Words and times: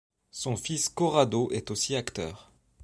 Son 0.31 0.55
fils 0.57 0.89
Corrado 0.89 1.51
est 1.51 1.69
aussi 1.69 1.95
acteur. 1.95 2.51